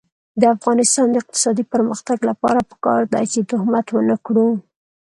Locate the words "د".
0.41-0.43, 1.09-1.15